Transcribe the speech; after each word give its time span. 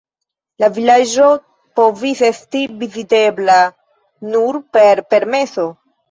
La 0.61 0.67
vilaĝo 0.75 1.25
povis 1.79 2.23
esti 2.29 2.61
vizitebla 2.79 3.57
nur 4.31 4.57
per 4.79 5.03
permeso. 5.15 5.67